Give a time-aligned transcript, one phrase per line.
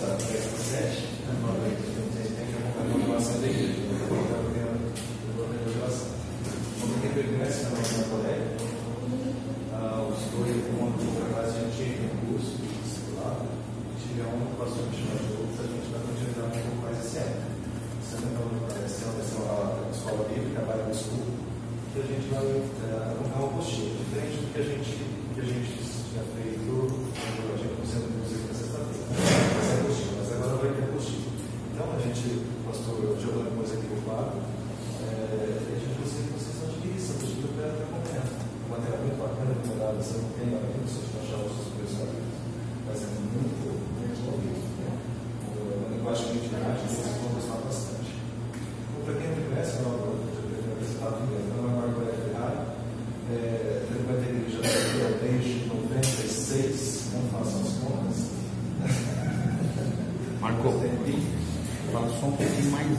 [0.00, 3.84] está 10 para 7, tem que acompanhar a renovação da igreja.
[6.80, 8.48] Como quem permanece na nossa colega,
[10.32, 12.56] dois pontos para trás a gente entra no curso,
[13.20, 13.44] lá,
[14.00, 17.18] tiver um pastor que chama de outros, a gente vai continuar um pouco mais esse
[17.18, 17.60] ano.
[18.10, 19.20] Não parece a
[19.92, 21.28] escola bíblica, vai no estudo,
[21.92, 22.40] que a gente vai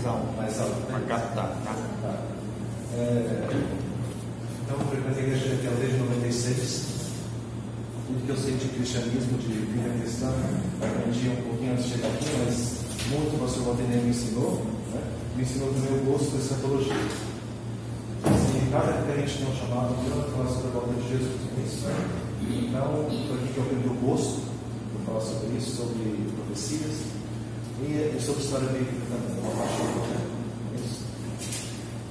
[0.05, 0.87] alto.
[0.87, 1.75] Para captar, tá?
[2.01, 2.17] Tá.
[2.97, 3.47] É,
[4.63, 6.91] então, eu frequento a igreja de desde 96.
[8.07, 10.31] Tudo que eu sei de cristianismo, de vida cristã,
[10.81, 14.65] aprendi um pouquinho antes de chegar aqui, mas muito o pastor Valtenir me ensinou.
[14.93, 15.01] Né?
[15.35, 16.95] Me ensinou também o gosto da escatologia.
[18.23, 21.41] Assim, cada gente tem um chamado para falar sobre a volta de Jesus.
[21.65, 21.87] Isso.
[22.47, 24.41] Então, foi aqui que eu aprendi o gosto
[24.95, 27.20] para falar sobre isso, sobre profecias
[27.81, 29.39] e, e sobre história bíblica também.
[29.41, 30.21] Uma né?
[30.75, 31.01] isso.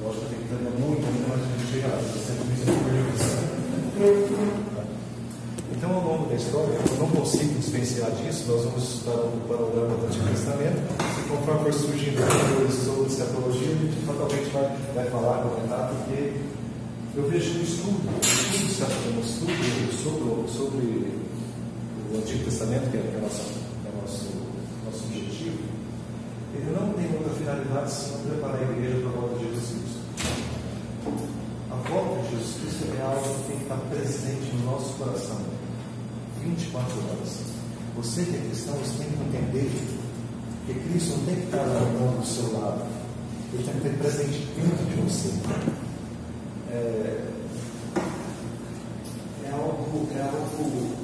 [0.00, 1.96] Que tem que muito ainda, mas a gente chega lá.
[2.00, 2.56] Você sempre me
[5.80, 9.96] então, ao longo da história, eu não consigo dispensar disso, nós vamos estudar o panorama
[9.96, 12.20] do Antigo Testamento, e conforme for surgindo
[12.56, 16.32] coisas sobre escatologia, a gente fatalmente vai, vai falar, comentar, porque
[17.16, 20.86] eu vejo um estudo, um estudo está fazendo um estudo sobre, sobre
[22.12, 24.28] o Antigo Testamento, que é, que é, nossa, é nosso,
[24.90, 25.58] nosso objetivo,
[26.52, 30.00] ele não tem outra finalidade senão preparar a igreja para a volta de Jesus Cristo.
[31.70, 35.40] A volta de Jesus Cristo é algo que tem que estar presente no nosso coração
[36.42, 37.40] 24 horas.
[37.96, 39.70] Você que é cristão, você tem que entender
[40.66, 42.82] que Cristo não tem que estar andando do seu lado,
[43.52, 45.30] ele tem que ter presente dentro de você.
[46.72, 47.30] É,
[49.44, 50.96] é algo, é algo,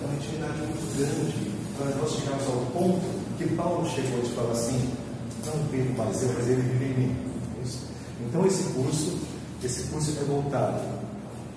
[0.00, 1.51] é uma intimidade muito grande
[1.82, 3.02] para nós chegarmos ao ponto
[3.36, 4.90] que Paulo chegou de falar assim:
[5.46, 7.16] não vivo mais eu, mas ele vive em mim.
[7.64, 7.80] Isso.
[8.20, 9.18] Então esse curso,
[9.64, 10.80] esse curso é voltado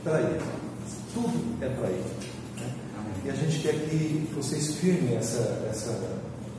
[0.03, 0.41] para ele.
[1.13, 2.35] Tudo é para ele.
[3.23, 5.99] E a gente quer que vocês firmem essa, essa,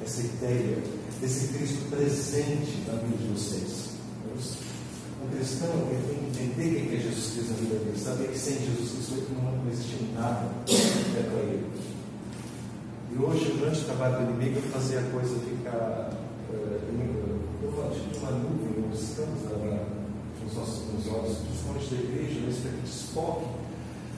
[0.05, 0.79] essa ideia
[1.21, 3.87] desse Cristo presente na vida de vocês.
[5.23, 8.39] O cristão ele tem que entender quem é Jesus Cristo na vida dele, saber que
[8.39, 11.96] sem Jesus Cristo não existe nada é para ele.
[13.17, 16.13] E hoje o grande trabalho do inimigo é fazer a coisa ficar.
[16.53, 19.41] Uh, eu falo de uma nuvem, nós estamos
[20.43, 23.45] nos nossos nos olhos, principalmente da igreja, mas para que desfoque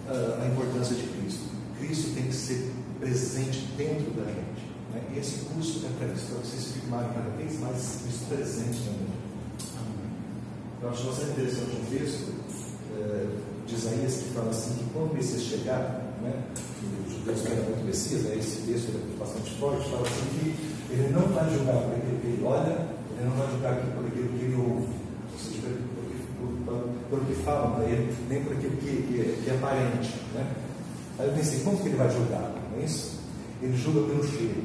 [0.09, 1.45] uh, a importância de Cristo.
[1.79, 4.67] Cristo tem que ser presente dentro da gente.
[4.93, 5.03] Né?
[5.15, 8.93] E esse curso é para isso, para vocês firmarem cada vez mais Cristo presente na
[8.99, 9.29] gente.
[10.83, 12.35] Eu acho bastante interessante um texto
[12.99, 13.27] é,
[13.65, 16.43] de Isaías que fala assim: que quando o Messias chegar, né,
[17.09, 20.93] os judeus esperam muito o Messias, né, esse texto é bastante forte, fala assim que
[20.93, 22.87] ele não vai julgar por aquilo que ele olha,
[23.17, 24.89] ele não vai julgar por aquilo que ele ouve,
[25.33, 25.69] ou seja,
[27.11, 30.15] pelo que falam para ele, nem por aquilo que, que, que é aparente.
[30.35, 30.53] Né?
[31.19, 32.53] Aí eu pensei, como que ele vai julgar?
[32.73, 33.19] Não é isso?
[33.63, 34.63] Ele julga pelo cheiro.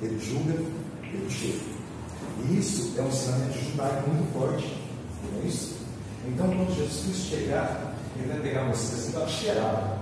[0.00, 0.54] Ele julga
[1.10, 1.60] pelo cheiro.
[2.48, 4.76] E isso é um ensinamento judaico muito forte.
[5.24, 5.76] Não é isso?
[6.26, 9.97] Então, quando Jesus chegar, ele vai pegar você assim, vai cheirar.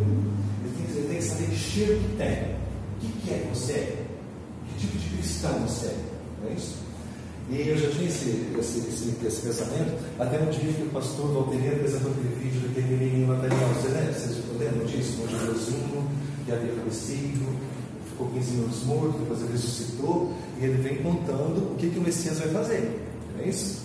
[0.00, 2.32] Ele tem, ele tem que saber que cheiro que tem.
[2.32, 4.04] O que, que é que você é?
[4.68, 5.96] Que tipo de cristão você é?
[6.42, 6.88] Não é isso?
[7.50, 11.32] E eu já tinha esse, esse, esse, esse pensamento, até no dia que o pastor
[11.32, 13.68] Valteria apresentou aquele vídeo daquele menino Nathaniel.
[13.68, 14.12] Você lembra?
[14.12, 15.22] Vocês lembram disso?
[15.22, 16.08] Um judeuzinho
[16.44, 17.46] que havia falecido,
[18.10, 22.02] ficou 15 minutos morto, depois ele ressuscitou, e ele vem contando o que, que o
[22.02, 23.00] Messias vai fazer.
[23.34, 23.80] Não é isso?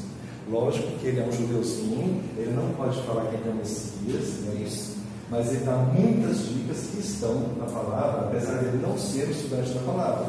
[0.51, 4.51] Lógico que ele é um judeuzinho, ele não pode falar quem é o Messias, não
[4.57, 4.97] é isso?
[5.33, 9.31] Mas ele dá muitas dicas que estão na palavra, apesar de ele não ser o
[9.31, 10.27] estudante da palavra.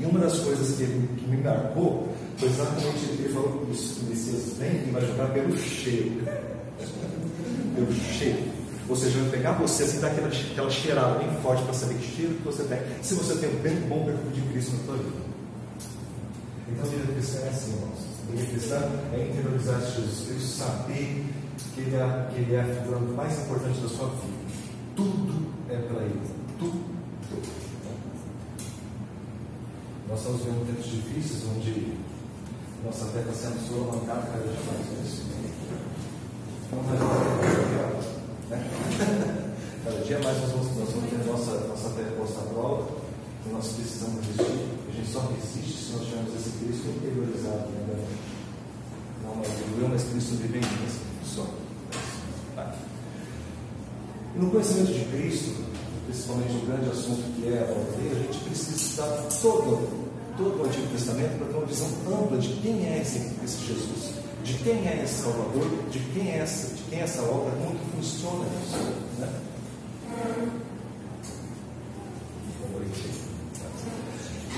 [0.00, 4.08] E uma das coisas que, ele, que me marcou foi exatamente ele falou isso: o
[4.08, 6.22] Messias vem e vai jogar pelo cheiro.
[7.76, 8.42] pelo cheiro.
[8.88, 12.16] Ou seja, vai pegar você assim, dar aquela, aquela cheirada bem forte para saber que
[12.16, 12.78] cheiro que você tem.
[13.02, 15.28] Se você tem um bem bom perfume de Cristo na sua vida.
[16.72, 17.98] Então a vida cristã é assim, irmãos.
[18.28, 21.26] A vida cristã é interiorizar Jesus Cristo, saber
[21.74, 24.48] que ele, é, que ele é a figura mais importante da sua vida.
[24.94, 26.20] Tudo é para ele.
[26.58, 26.98] Tudo.
[30.08, 31.98] Nós estamos vivendo tempos difíceis onde
[32.84, 34.86] nossa fé está sendo solavancada cada vez mais.
[34.86, 35.22] É isso?
[36.68, 36.82] Então,
[38.50, 39.44] né?
[39.84, 42.88] Cada dia mais nós vamos, nós vamos ter nossa, nossa fé posta à prova
[43.46, 44.68] e nós precisamos resistir.
[44.88, 47.68] A gente só resiste se nós tivermos esse Cristo interiorizado.
[47.68, 48.06] Né?
[49.24, 51.07] Não mais eu, mas Cristo vive em.
[51.34, 51.46] Só.
[52.54, 52.74] Tá.
[54.36, 55.64] No conhecimento de Cristo,
[56.06, 59.88] principalmente o grande assunto que é a ordem, a gente precisa estudar todo,
[60.36, 64.14] todo o Antigo Testamento para ter uma visão ampla de quem é esse, esse Jesus,
[64.44, 67.78] de quem é esse Salvador, de quem é essa, de quem é essa obra, como
[67.78, 68.76] que funciona isso.
[69.18, 69.28] Né?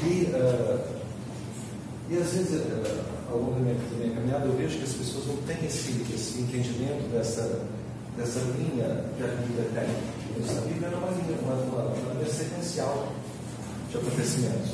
[0.03, 0.81] E, uh,
[2.09, 4.93] e às vezes, uh, ao longo da minha, da minha, caminhada, eu vejo que as
[4.93, 7.63] pessoas não têm esse, esse entendimento dessa,
[8.17, 9.71] dessa linha que a Bíblia.
[10.43, 13.13] Essa Bíblia é uma linha, uma, uma, uma linha sequencial
[13.91, 14.71] de acontecimentos.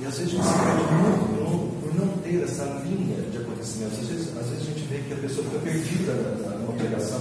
[0.00, 3.38] E às vezes a gente se perde muito por não, não ter essa linha de
[3.38, 3.98] acontecimentos.
[3.98, 7.20] Às vezes, às vezes a gente vê que a pessoa fica perdida na, na pregação.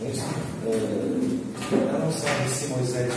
[0.00, 0.12] É,
[1.72, 3.12] ela não sabe se Moisés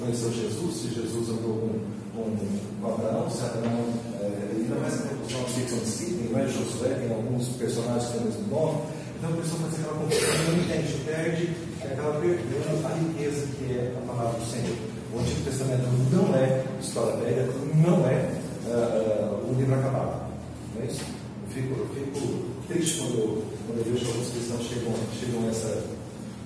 [0.00, 2.36] conheceu Jesus, se Jesus andou com com,
[2.80, 6.94] com Abraão, se Abraão, é, ainda mais que os nomes se coincidem, não é Josué,
[6.94, 8.78] tem alguns personagens que têm o mesmo nome,
[9.16, 11.50] então a pessoa faz aquela confusão, não entende, perde,
[11.84, 14.76] acaba perdendo a riqueza que é a palavra do Senhor.
[15.12, 15.82] O Antigo Testamento
[16.12, 18.30] não é história velha, não é
[18.66, 20.30] uh, uh, livro acabado.
[20.74, 21.02] Não é isso?
[21.02, 25.82] Eu fico, eu fico triste quando quando eu vejo alguns cristãos chegam, chegam a essa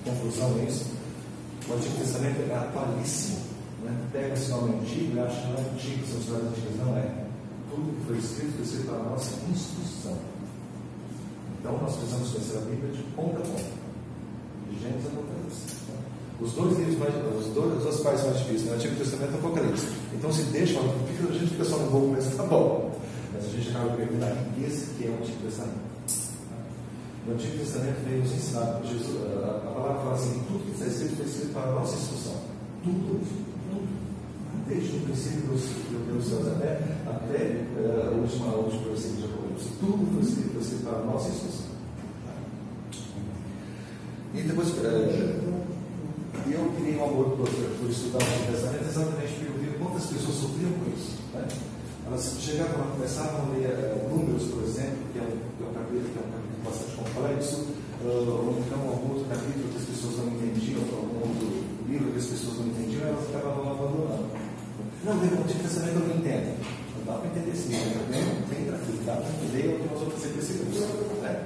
[0.03, 0.85] conclusão, é isso?
[1.67, 3.39] O Antigo Testamento é atualíssimo.
[3.83, 3.97] Né?
[4.11, 6.77] Pega esse nome antigo e acha que não é antigo, são histórias antigas.
[6.77, 7.24] Não é.
[7.69, 10.17] Tudo que foi escrito foi escrito para a nossa instrução.
[11.59, 13.85] Então nós precisamos conhecer a Bíblia de ponta a ponta.
[14.69, 15.65] De Gênesis a Apocalipse.
[15.89, 15.97] Né?
[16.39, 18.75] Os dois livros mais, os dois, as duas partes mais difíceis, no né?
[18.75, 19.87] Antigo Testamento e Apocalipse.
[20.13, 22.91] Então se deixa, a gente fica só no voo começar, tá bom.
[23.33, 25.85] Mas a gente acaba perdendo a riqueza que é o Antigo Testamento.
[27.25, 30.85] No Antigo Testamento veio nos ensinar, Jesus, a, a palavra fala assim, tudo que está
[30.85, 32.35] escrito foi escrito para a nossa instrução.
[32.83, 33.54] Tudo
[35.15, 39.69] o princípio dos céus até, até uh, última, a última versículo de Apocalipse.
[39.79, 41.67] Tudo foi escrito, foi escrito para a nossa instrução.
[44.33, 45.55] E depois, uh,
[46.51, 50.05] eu criei um amor por, por estudar o Novo Testamento exatamente porque eu vi quantas
[50.05, 51.15] pessoas sofriam com isso.
[51.33, 51.47] Né?
[52.07, 55.73] Elas chegavam começavam a ler uh, números, por exemplo, que é um, que é um
[55.73, 57.55] capítulo que é um capítulo bastante complexo,
[58.03, 61.47] uh, ou então algum outro capítulo que as pessoas não entendiam, algum outro
[61.87, 64.44] livro que as pessoas não entendiam, elas acabavam abandonando.
[65.05, 66.57] Não, tem um que eu não entendo.
[66.97, 68.41] Não dá para entender sim, né?
[68.49, 70.57] tem gratuito, dá para entender ou tem umas outras sequências.
[71.21, 71.45] É.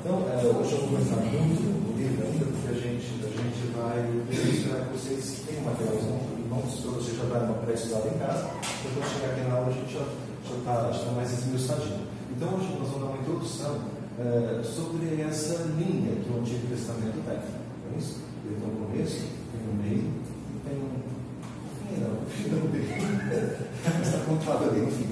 [0.00, 3.60] Então, é, hoje eu vou começar muito no livro ainda, porque a gente, a gente
[3.76, 4.00] vai
[4.48, 6.08] esperar que vocês tenham materiais
[6.40, 9.68] irmãos, para você já dar uma pré-estudada em casa, para quando chegar aqui na aula
[9.68, 10.06] a gente já
[10.56, 12.00] está tá mais esmiuçadinho.
[12.34, 13.76] Então, hoje nós vamos dar uma introdução
[14.16, 17.36] é, sobre essa linha que o Antigo Testamento tem.
[17.36, 18.24] É isso?
[18.48, 19.20] Ele tem um começo,
[19.52, 21.11] tem um meio e tem um
[21.98, 23.56] não, não dele.
[24.02, 25.06] Está contado ali, enfim.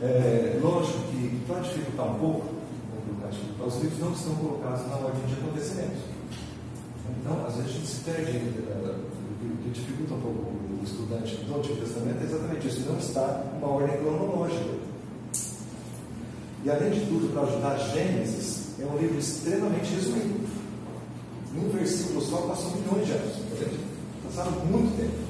[0.00, 2.58] É, lógico que para dificultar um pouco,
[3.66, 6.02] os livros não estão colocados na ordem de acontecimentos.
[7.20, 8.94] Então, às vezes a gente se perde, eh,
[9.42, 13.44] o que dificulta um pouco o estudante do Antigo Testamento é exatamente isso, não está
[13.58, 14.78] uma ordem cronológica.
[16.64, 20.48] E além de tudo, para ajudar, Gênesis é um livro extremamente resumido.
[21.54, 23.36] Em um versículo só passou milhões de anos.
[24.24, 25.28] Passaram muito tempo.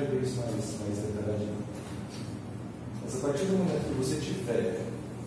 [0.00, 1.60] Vai ver isso mais, mais detalhadamente.
[3.04, 4.80] Mas a partir do momento que você tiver,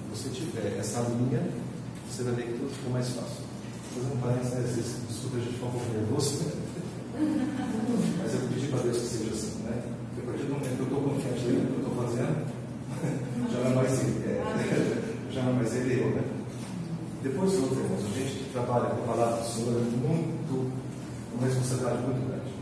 [0.10, 1.46] você tiver essa linha,
[2.10, 3.46] você vai ver que tudo fica mais fácil.
[3.94, 5.06] Fazendo um parênteses, né?
[5.08, 6.52] desculpa a gente ficar um pouco nervoso, né?
[8.18, 9.78] mas eu pedi para Deus que seja assim, né?
[10.10, 12.38] Porque a partir do momento que eu estou confiante no que eu estou fazendo,
[13.54, 16.24] já não é mais ele, é, já não é mais ele eu, né?
[17.22, 20.74] Depois, outro, irmãos, a gente que trabalha com a palavra do Senhor é muito,
[21.38, 22.54] uma responsabilidade muito grande.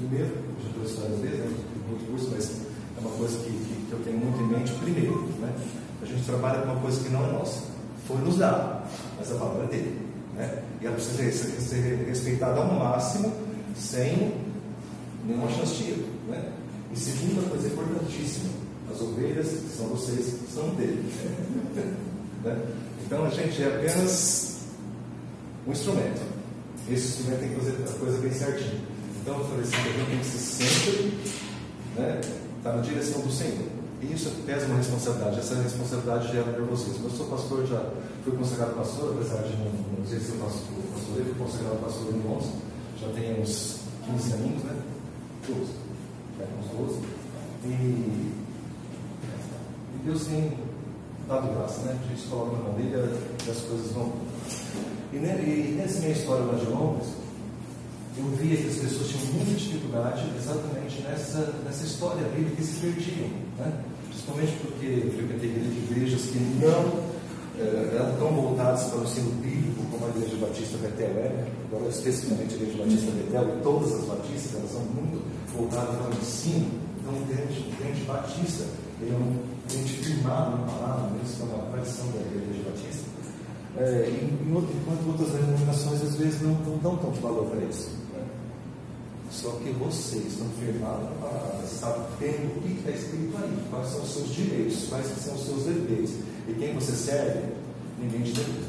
[0.00, 1.56] Primeiro, já trouxe várias vezes, né,
[1.90, 2.60] outro curso, mas
[2.96, 4.72] é uma coisa que, que, que, eu tenho muito em mente.
[4.72, 5.54] Primeiro, né,
[6.02, 7.62] a gente trabalha com uma coisa que não é nossa.
[8.06, 8.82] Foi nos dado,
[9.18, 9.98] mas a palavra é dele.
[10.34, 10.62] Né?
[10.80, 13.32] E ela precisa ser, ser respeitada ao máximo,
[13.76, 14.34] sem
[15.26, 16.04] nenhuma chance de erro.
[16.28, 16.52] Né?
[16.92, 18.50] E segunda coisa importantíssima,
[18.92, 21.12] as ovelhas são vocês são dele.
[22.44, 22.58] né?
[23.04, 24.60] Então a gente é apenas
[25.66, 26.20] um instrumento.
[26.88, 28.80] Esse instrumento tem que fazer a coisa bem certinho.
[29.20, 31.18] Então eu falei assim, a gente tem que ser sempre
[31.96, 32.20] né,
[32.62, 33.68] tá na direção do Senhor.
[34.02, 35.40] E isso pesa uma responsabilidade.
[35.40, 37.04] Essa responsabilidade gera nervosismo.
[37.04, 37.84] Eu sou pastor, já
[38.24, 41.76] fui consagrado pastor, apesar de não, não dizer se eu faço pastor, eu fui consagrado
[41.76, 42.50] pastor em 11,
[42.98, 44.76] já tem uns 15 aninhos, né?
[45.46, 45.60] 12.
[46.38, 47.00] né, uns 12.
[47.64, 48.32] E, e
[50.04, 50.52] Deus tem
[51.28, 51.98] dado graça, né?
[52.02, 52.94] A gente coloca na mão dele
[53.46, 54.12] e as coisas vão.
[55.12, 57.08] E, né, e nessa minha história lá de Londres,
[58.16, 63.28] eu que as pessoas tinham muita dificuldade exatamente nessa, nessa história bíblica que se perdiam.
[63.58, 63.72] Né?
[64.08, 67.10] Principalmente porque eu frequentei igrejas que não
[67.58, 71.48] eh, eram tão voltadas para o ensino bíblico como a Igreja Batista Betel é, né?
[71.70, 75.22] agora especificamente a Igreja Batista Betel, e todas as batistas elas são muito
[75.54, 76.66] voltadas para o ensino.
[77.00, 78.64] Então, o crente, o crente batista,
[79.00, 79.38] ele é um
[79.68, 83.10] crente firmado na palavra, isso é uma tradição da Igreja Batista.
[83.78, 87.99] É, enquanto outras denominações às vezes não, não dão tanto valor para isso.
[89.40, 94.02] Só que vocês estão firmados na palavra, sabendo o que está escrito aí, quais são
[94.02, 96.10] os seus direitos, quais são os seus deveres.
[96.46, 97.54] E quem você serve,
[97.98, 98.68] ninguém te deve.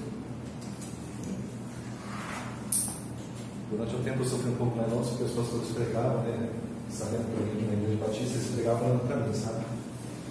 [3.69, 6.49] Durante um tempo eu sofri um pouco mais longe, as pessoas pregavam, né?
[6.89, 9.65] Sabendo que eu vim na igreja batista, eles pregavam olhando para mim, sabe?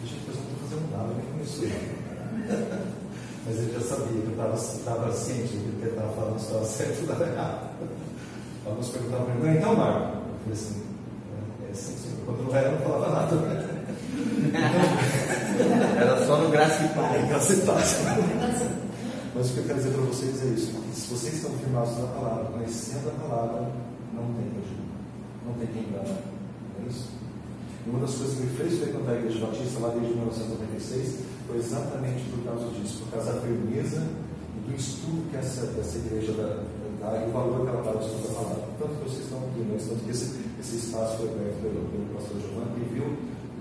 [0.07, 1.69] Gente, eu não estou fazendo nada, nem começou.
[3.45, 6.99] Mas ele já sabia que eu estava ciente de que ele estava falando estava certo
[6.99, 7.71] e estava errado.
[8.65, 10.20] Alguns perguntavam para mim, então, Marco,
[10.53, 10.83] assim,
[11.67, 11.95] é assim,
[12.25, 13.71] quando não era, não falava nada.
[16.01, 17.29] Era só no graça e paz.
[17.29, 18.01] Graça e paz.
[19.35, 22.07] Mas o que eu quero dizer para vocês é isso: se vocês estão firmados na
[22.07, 23.71] palavra, conhecendo a palavra,
[24.15, 24.83] não tem ajuda,
[25.47, 26.19] não tem quem enganar.
[26.83, 27.11] É isso?
[27.87, 31.59] E uma das coisas que me fez frequentar a Igreja Batista lá desde 1996 foi
[31.59, 34.07] exatamente por causa disso, por causa da firmeza
[34.57, 36.63] e do estudo que essa, essa igreja da,
[37.01, 37.17] Tá?
[37.17, 38.69] E o valor que ela dá ao estudo da palavra.
[38.79, 42.13] Tanto que vocês estão aqui, mas tanto que esse, esse espaço foi aberto pelo, pelo
[42.13, 43.09] pastor Giovanni, que viu,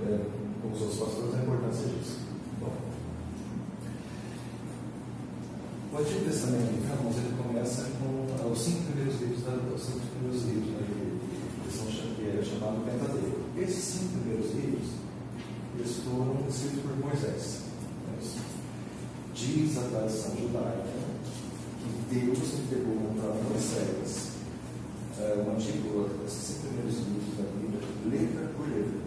[0.04, 0.20] é,
[0.62, 2.20] como os outros pastores, a importância disso.
[2.60, 2.76] Bom,
[5.94, 10.44] o Antigo Testamento, irmãos, ele começa com os cinco primeiros livros da, os cinco primeiros
[10.44, 11.16] livros Bíblia,
[11.64, 13.40] que são que é chamado Pentateuco.
[13.56, 14.88] Esses cinco primeiros livros,
[15.80, 17.72] eles foram escritos por Moisés.
[18.04, 18.50] É
[19.34, 20.99] Diz a tradição judaica
[22.12, 24.30] Deus entregou para Moisés
[25.20, 29.00] é, o antigo, esses cinco primeiros livros da Bíblia, letra por letra.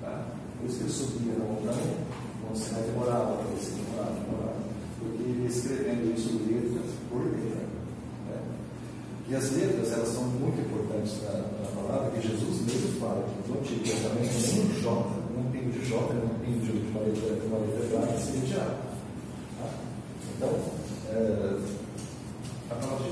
[0.00, 0.24] Tá?
[0.58, 1.96] Por isso que ele subia na montanha,
[2.48, 4.60] onde Sinai demorava ele demorava, demorava,
[4.98, 7.66] porque ele ia escrevendo isso letra por letra.
[8.26, 8.40] Né?
[9.28, 13.52] E as letras, elas são muito importantes na, na palavra, que Jesus mesmo fala que
[13.52, 14.88] no Antigo Testamento nenhum J,
[15.36, 18.88] um pingo de J, um pingo de uma letra, uma letra hebraica seria A.
[19.60, 19.70] Tá?
[20.36, 20.54] Então,
[21.10, 21.58] é,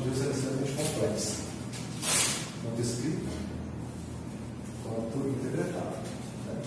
[0.06, 1.42] Deus é extremamente complexa.
[2.62, 3.30] Tanto escrita
[4.84, 5.96] quanto interpretada.
[6.46, 6.62] Né?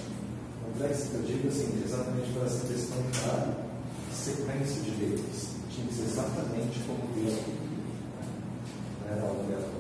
[0.65, 3.53] Complexa, eu digo assim, exatamente para essa questão da
[4.13, 5.48] sequência de letras.
[5.69, 7.39] Tinha que ser exatamente como Deus.
[9.05, 9.79] Não era algo aleatório.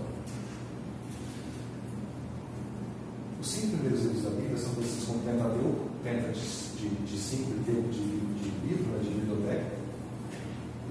[3.41, 7.73] Os cinco primeiros livros da Bíblia são conhecidos como Pentateuco, Penta de, de cinco de,
[7.73, 9.79] de, de livro, né, de biblioteca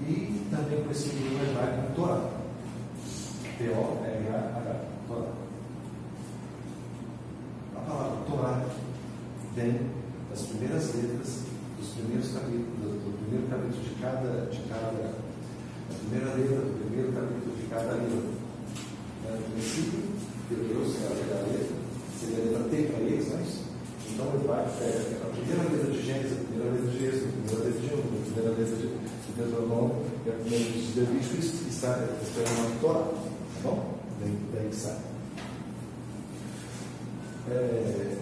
[0.07, 2.38] e também conhecido no hebraico como Torá.
[3.59, 5.31] T-O-R-A-H, Torá.
[7.75, 8.65] A palavra Torá
[9.53, 9.81] vem
[10.29, 11.43] das primeiras letras
[11.77, 17.11] dos primeiros capítulos, do primeiro capítulo de cada, de cada a primeira letra do primeiro
[17.11, 18.31] capítulo de cada livro.
[19.27, 20.07] No princípio,
[20.49, 21.75] Deus é a letra,
[22.15, 23.67] seria a letra T para eles, não é isso?
[24.07, 27.43] Então, o hebraico é a primeira letra de Gênesis, a primeira letra de Êxodo, a
[27.43, 28.87] primeira letra de Êxodo, a primeira letra de
[29.35, 33.18] Deuteronômio, que é o primeiro livro de Levítico, está esperando Torá.
[33.63, 33.99] Bom?
[34.21, 34.97] Daí, daí sai.
[37.51, 38.17] É,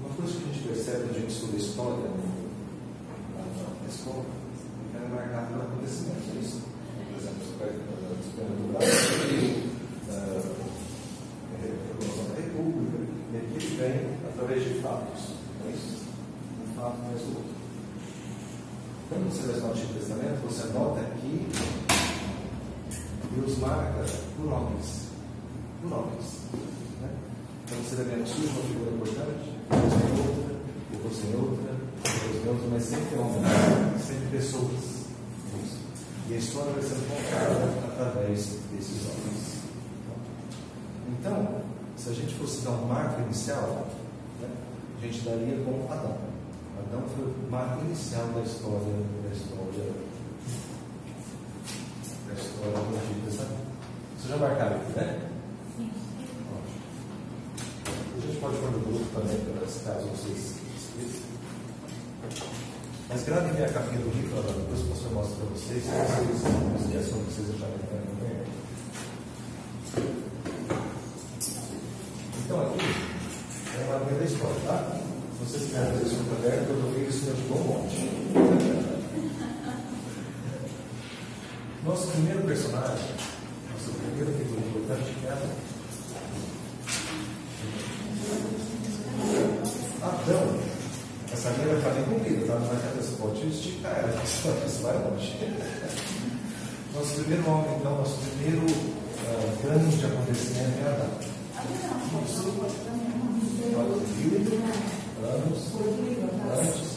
[0.00, 2.10] uma coisa que a gente percebe quando a gente estuda história
[3.34, 3.42] na,
[3.82, 4.24] na escola
[4.94, 6.24] é que é marcado por acontecimentos.
[6.34, 6.62] É isso?
[7.08, 9.62] Por exemplo, a Espanha do Brasil,
[10.10, 10.20] a
[11.62, 12.98] Revolução da República,
[13.32, 13.96] e aqui vem
[14.28, 15.20] através de fatos.
[15.60, 16.02] Não é isso?
[16.62, 17.54] Um fato mais outro.
[19.08, 21.46] Quando você lê o Antigo Testamento, você nota que
[23.64, 24.04] Deus marca
[24.36, 25.08] por homens.
[25.82, 26.50] Por.
[27.00, 27.08] Né?
[27.64, 30.54] Então você que surge uma figura importante, depois vem outra,
[30.90, 35.04] depois vem outra, depois vem outra, mas sempre homens, sempre pessoas.
[36.28, 39.60] E a história vai sendo contada através desses homens.
[41.08, 41.60] Então,
[41.96, 43.86] se a gente fosse dar um marco inicial,
[44.40, 44.48] né,
[44.98, 46.16] a gente daria com Adão.
[46.78, 50.03] Adão foi o marco inicial da história, da história,
[52.34, 53.64] da história do Antigo Testamento.
[54.18, 55.20] Vocês já marcaram aqui, né?
[55.76, 55.90] Sim.
[57.86, 59.38] A gente pode pôr no grupo também,
[59.84, 61.34] caso vocês esqueçam.
[63.08, 66.76] Mas gravem minha capinha do livro, depois o pastor mostra para vocês, se vocês não
[66.76, 68.34] esqueçam que vocês acharem também.
[72.44, 73.04] Então aqui
[73.94, 74.76] ordem da história, tá?
[75.38, 78.43] Se vocês quiserem fazer isso no caderno, eu joguei isso de um monte.
[81.84, 83.14] Nosso primeiro personagem,
[83.70, 85.28] nosso primeiro figura importante é
[90.02, 90.58] Adão.
[91.30, 92.54] Essa linha vai ficar bem comprida, tá?
[92.58, 95.36] Não vai esse pode esticar ela, isso vai longe.
[96.94, 101.10] Nosso primeiro homem, então, nosso primeiro uh, grande acontecimento é Adão.
[102.24, 102.44] Isso.
[106.24, 106.94] anos antes.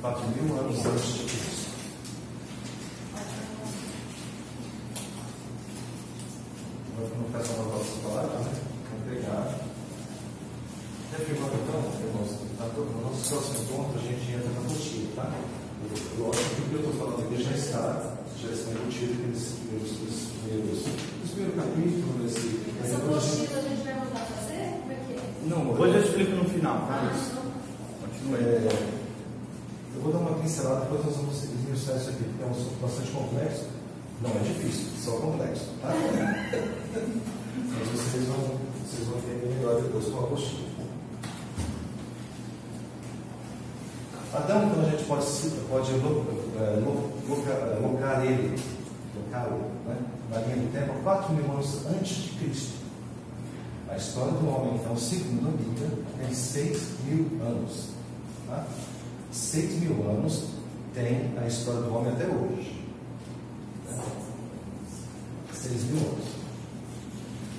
[0.00, 1.48] Quatro mil anos antes de Cristo.
[6.96, 8.52] Agora, não faz uma nova palavra, né?
[8.90, 9.44] Vou pegar.
[11.10, 12.32] Já firmado então, irmãos?
[12.76, 15.32] No nosso próximo encontro, a gente entra na apostila, tá?
[16.18, 19.92] Lógico que o que eu estou falando aqui já está, já está embutido aqueles primeiros,
[19.92, 20.78] os primeiros,
[21.24, 22.60] os primeiros capítulos desse.
[22.82, 24.80] Essa apostila a gente vai voltar a fazer?
[24.80, 25.20] Como é que é?
[25.44, 27.04] Não, hoje eu explico no final, tá?
[27.04, 27.42] Ah.
[28.00, 28.44] Continua aí.
[28.44, 28.68] É,
[29.94, 32.80] eu vou dar uma pincelada, depois nós vamos esmiuçar isso aqui, porque é um assunto
[32.80, 33.64] bastante complexo.
[34.22, 35.66] Não é difícil, só complexo.
[35.82, 35.92] Tá?
[35.92, 38.58] Mas vocês vão,
[38.88, 40.67] vocês vão entender melhor depois com a apostila.
[44.34, 45.26] Adão, então, a gente pode,
[45.70, 46.26] pode lo-
[46.60, 48.60] eh, lo- loca- locar ele,
[49.16, 49.96] locá-lo, né,
[50.30, 52.78] na linha do tempo, 4 mil anos antes de Cristo.
[53.88, 57.88] A história do homem, então, segundo a Bíblia, tem 6 mil anos.
[58.46, 58.66] Tá?
[59.32, 60.44] 6 mil anos
[60.94, 62.84] tem a história do homem até hoje.
[65.54, 66.28] 6 mil anos.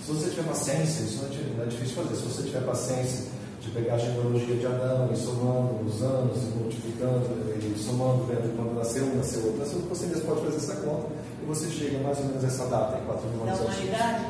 [0.06, 2.16] Se você tiver paciência, isso não é é difícil fazer.
[2.16, 3.26] Se você tiver paciência
[3.60, 7.26] de pegar a genealogia de Adão e somando os anos, e multiplicando,
[7.58, 11.08] e somando, vendo quando nasceu um, nasceu outro, nasceu, você mesmo pode fazer essa conta
[11.44, 13.82] e você chega mais ou menos a essa data, em 4 mil Da anos Cristo.
[13.84, 14.26] humanidade?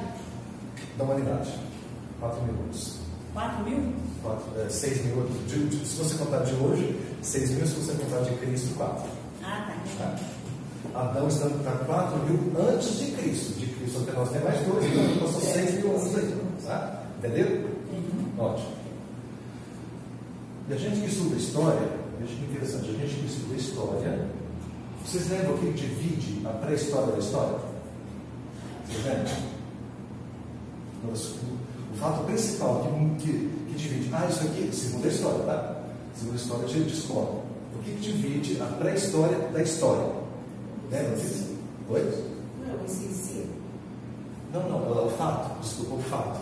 [0.97, 1.49] Da humanidade.
[2.19, 2.95] 4 mil anos.
[3.33, 3.93] 4 mil?
[4.69, 5.23] 6 mil.
[5.47, 9.09] De- de- se você contar de hoje, 6 mil, se você contar de Cristo, 4.
[9.43, 10.15] Ah, tá.
[10.95, 13.59] Adão está para 4 mil antes de Cristo.
[13.59, 16.35] De Cristo até nós tem mais dois, então são 6 mil anos aí.
[16.65, 17.03] Tá?
[17.19, 17.69] Entenderam?
[18.37, 18.78] Ótimo.
[20.69, 24.27] E a gente que estuda história, veja que interessante, a gente que estuda história,
[25.03, 27.57] vocês lembram o que divide a pré-história da história?
[28.85, 29.49] Vocês lembram?
[31.91, 32.83] O fato principal
[33.17, 35.75] que, que, que divide, ah, isso aqui, segundo a história, tá?
[36.13, 37.41] Segundo a história, a gente descobre.
[37.75, 40.05] O que, divide a pré-história da história?
[40.91, 41.57] Lembra disso?
[41.89, 42.23] Oi?
[42.67, 43.49] Não, esse sim.
[44.53, 46.39] Não, não, é o fato, desculpa, o fato.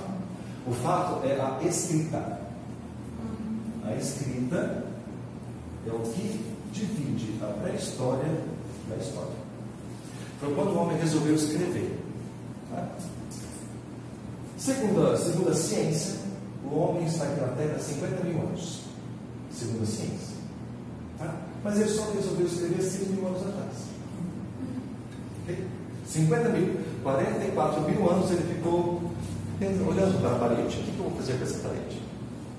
[0.68, 2.37] O fato é a escrita.
[3.88, 4.84] A escrita
[5.88, 8.30] é o que divide a pré-história
[8.90, 9.48] da história.
[10.40, 11.98] Foi quando o homem resolveu escrever.
[12.70, 12.88] tá?
[14.58, 16.16] Segundo, a, segundo a ciência,
[16.70, 18.82] o homem está aqui na Terra há 50 mil anos.
[19.52, 20.36] Segundo a ciência.
[21.18, 21.34] tá?
[21.64, 23.74] Mas ele só resolveu escrever 6 mil anos atrás.
[25.44, 25.68] Ok?
[26.06, 29.02] 50 mil, 44 mil anos ele ficou
[29.62, 30.78] olhando para a parede.
[30.78, 32.07] O que eu vou fazer com essa parede?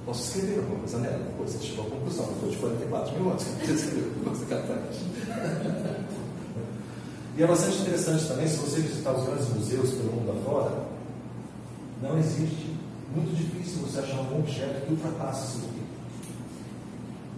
[0.09, 1.21] Posso escrever alguma coisa nela?
[1.38, 2.25] Você chegou à conclusão.
[2.29, 4.99] Depois de 44 mil anos que eu escrever alguma coisa parede.
[7.37, 10.83] E é bastante interessante também, se você visitar os grandes museus pelo mundo afora,
[12.01, 12.75] não existe,
[13.14, 15.83] muito difícil você achar um objeto que ultrapasse isso daqui.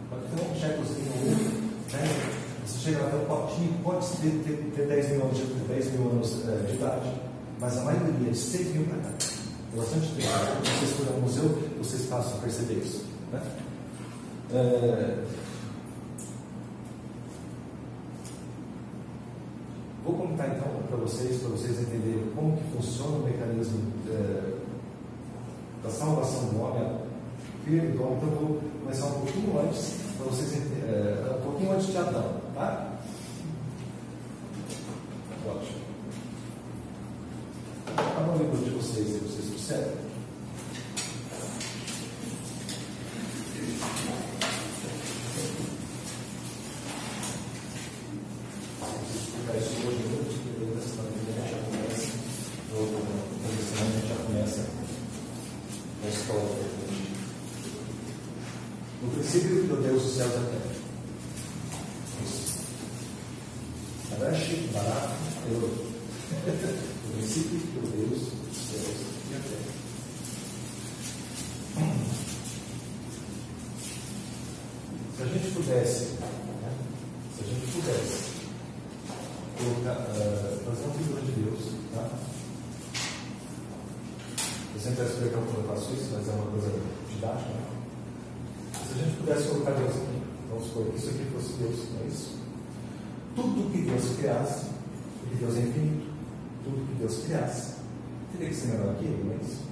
[0.08, 0.78] Pode ter um objeto
[1.92, 2.04] né?
[2.64, 6.10] Você chega tem um potinho, pode ter, ter, ter 10 mil anos, de, 10 mil
[6.12, 7.12] anos eh, de idade,
[7.58, 9.39] mas a maioria de 6 mil para cá.
[9.72, 10.28] É bastante tempo.
[10.28, 13.04] Quando vocês forem ao museu, vocês passam a perceber isso.
[13.32, 13.40] Né?
[14.52, 15.24] Eh,
[20.04, 24.54] Vou comentar então para vocês, para vocês entenderem como que funciona o mecanismo eh,
[25.84, 28.16] da salvação do homem, a do homem.
[28.16, 32.98] Então vou começar um pouquinho antes, para vocês eh, um pouquinho antes de Adão, tá?
[35.46, 35.80] Ótimo.
[37.96, 40.10] Abra o livro de vocês aí, vocês observam.
[49.10, 52.08] Se explicar isso hoje muito, porque da semana que vem a gente já começa,
[52.74, 52.82] ou
[53.42, 54.60] na semana a gente já começa
[56.02, 57.10] a história da gente.
[59.10, 60.70] No princípio, criou Deus os céus e a terra.
[62.22, 62.58] Isso.
[64.14, 65.08] Arashi, Barak,
[65.50, 65.90] Elohim.
[67.06, 68.98] No princípio, criou Deus os céus
[69.30, 69.70] e a terra.
[75.16, 76.72] Se a gente pudesse, né?
[77.36, 78.30] se a gente pudesse
[79.58, 81.60] colocar, eh, fazer uma figura de Deus,
[81.94, 82.08] tá?
[84.74, 86.72] Eu sempre peço perdão quando eu faço isso, mas é uma coisa
[87.10, 87.50] didática.
[87.50, 87.80] Né?
[88.90, 92.00] Se a gente pudesse colocar Deus aqui, vamos supor que isso aqui fosse Deus, não
[92.00, 92.30] é isso?
[93.36, 94.66] Tudo que Deus criasse,
[95.20, 96.10] porque Deus é infinito,
[96.64, 97.74] tudo que Deus criasse,
[98.32, 99.62] teria que ser menor que Ele, não é isso?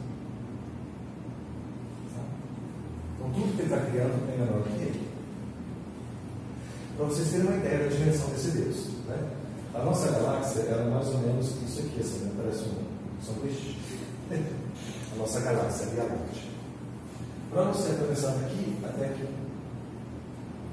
[3.17, 5.09] Então tudo que Ele está criando é menor que Ele.
[6.97, 8.87] Para vocês terem uma ideia da dimensão desse Deus.
[9.07, 9.31] Né?
[9.75, 12.33] A nossa galáxia era mais ou menos isso aqui, assim, né?
[12.37, 13.79] parece um sanduíche.
[15.11, 16.43] A nossa galáxia, a Via Láctea.
[17.51, 19.27] Para você atravessar daqui até aqui,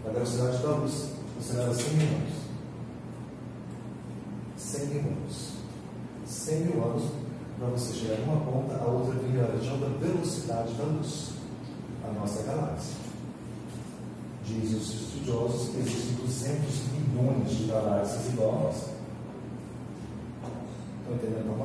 [0.06, 2.45] a velocidade da luz, você leva 100 mil anos.
[4.86, 5.50] 100 mil anos.
[6.26, 7.04] 100 mil anos
[7.58, 11.32] para você chegar de uma ponta a outra via a velocidade da luz,
[12.04, 12.96] a nossa galáxia.
[14.46, 18.90] Dizem os estudiosos que existem 200 bilhões de galáxias igual a nossa.
[21.02, 21.56] Estão entendendo?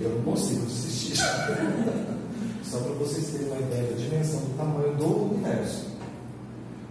[0.00, 1.16] Eu não consigo desistir.
[2.62, 5.86] Só para vocês terem uma ideia da dimensão do tamanho do universo.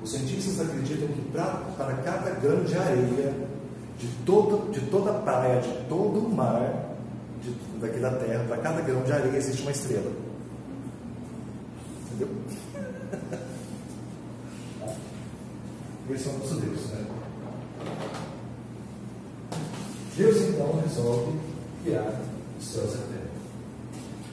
[0.02, 3.53] Os cientistas acreditam que para cada grão de areia
[3.98, 6.96] de, todo, de toda a praia, de todo o mar
[7.42, 10.12] de, daqui da Terra, para cada grão de areia existe uma estrela.
[12.12, 12.30] Entendeu?
[16.10, 17.06] Esse é o nosso Deus, né?
[20.16, 21.40] Deus então resolve
[21.84, 22.22] criar
[22.60, 23.32] os céus e a terra.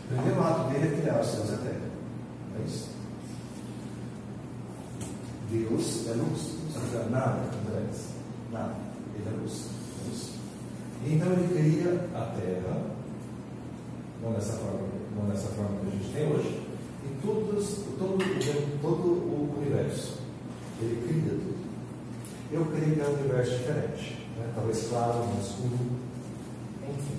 [0.04, 1.90] O primeiro ato dele é criar os céus e a terra.
[2.58, 2.88] É isso.
[5.50, 6.54] Deus é luz.
[6.74, 8.08] Não precisa nada Andrés.
[8.52, 8.74] Nada.
[9.14, 9.66] Ele é luz.
[10.04, 10.30] É luz.
[11.04, 12.82] Então ele cria a terra,
[14.22, 14.86] não dessa forma,
[15.16, 16.60] não dessa forma que a gente tem hoje,
[17.02, 20.18] e todos, todo, todo o universo.
[20.80, 21.60] Ele cria tudo.
[22.52, 24.18] Eu creio que é um universo diferente.
[24.36, 24.52] Né?
[24.54, 25.78] Talvez claro, mais escuro.
[26.82, 27.18] Enfim.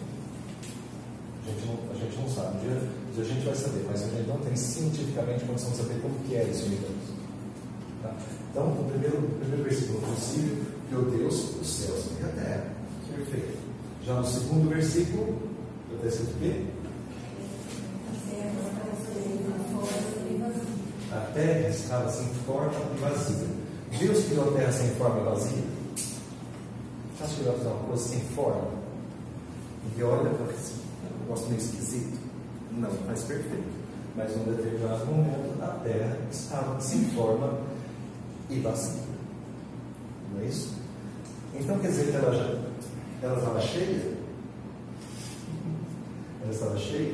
[1.43, 2.57] A gente, não, a gente não sabe.
[2.57, 5.71] Um dia, um dia a gente vai saber, mas a gente não tem cientificamente condição
[5.71, 7.13] de saber como que é esse universo.
[8.03, 8.13] Tá?
[8.51, 12.65] Então, o primeiro, o primeiro versículo possível, meu Deus, os céus e a terra.
[13.15, 13.60] Perfeito.
[14.05, 15.37] Já no segundo versículo,
[15.93, 16.65] está escrito o quê?
[21.11, 23.47] A terra estava sem forma e vazia.
[23.99, 25.63] Deus criou a terra sem forma e vazia?
[27.17, 28.67] Que ele vai fazer uma coisa sem forma?
[29.95, 32.17] E olha assim, eu gosto meio esquisito.
[32.71, 33.81] Não, faz perfeito.
[34.15, 37.59] Mas num determinado momento a terra estava sem forma
[38.49, 39.03] e vazia.
[40.33, 40.73] Não é isso?
[41.53, 42.70] Então quer dizer que ela já
[43.21, 44.17] ela estava cheia?
[46.41, 47.13] Ela estava cheia?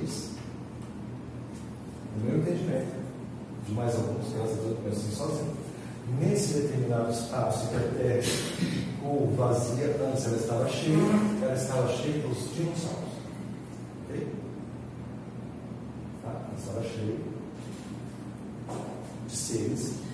[0.00, 0.30] É isso?
[2.16, 2.94] No meu entendimento,
[3.66, 5.56] de mais alguns casos eu penso assim sozinho.
[6.18, 10.98] Nesse determinado espaço a terra ficou vazia, antes ela estava cheia,
[11.42, 13.10] ela estava cheia dos dinossauros.
[14.08, 14.26] Ok?
[16.24, 16.30] Tá?
[16.30, 17.16] Ela estava cheia
[19.28, 20.09] de seres